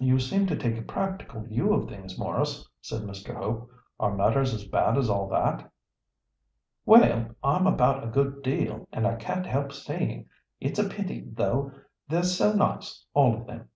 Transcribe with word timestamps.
"You 0.00 0.18
seem 0.18 0.48
to 0.48 0.56
take 0.56 0.76
a 0.76 0.82
practical 0.82 1.42
view 1.42 1.72
of 1.72 1.88
things, 1.88 2.18
Maurice," 2.18 2.68
said 2.80 3.02
Mr. 3.02 3.36
Hope. 3.36 3.70
"Are 4.00 4.12
matters 4.12 4.52
as 4.52 4.66
bad 4.66 4.98
as 4.98 5.08
all 5.08 5.28
that?" 5.28 5.70
"Well, 6.84 7.28
I'm 7.44 7.66
about 7.68 8.02
a 8.02 8.08
good 8.10 8.42
deal, 8.42 8.88
and 8.90 9.06
I 9.06 9.14
can't 9.14 9.46
help 9.46 9.72
seeing. 9.72 10.26
It's 10.58 10.80
a 10.80 10.88
pity, 10.88 11.22
too; 11.24 11.70
they're 12.08 12.24
so 12.24 12.54
nice, 12.54 13.04
all 13.14 13.36
of 13.36 13.46
them." 13.46 13.68